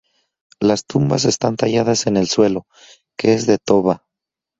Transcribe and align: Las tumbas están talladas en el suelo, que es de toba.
Las 0.59 0.87
tumbas 0.87 1.25
están 1.25 1.57
talladas 1.57 2.07
en 2.07 2.17
el 2.17 2.27
suelo, 2.27 2.65
que 3.15 3.35
es 3.35 3.45
de 3.45 3.59
toba. 3.59 4.03